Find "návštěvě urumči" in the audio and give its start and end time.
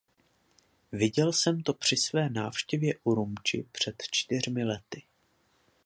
2.29-3.65